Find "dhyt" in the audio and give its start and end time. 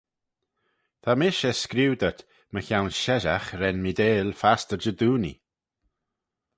2.01-2.19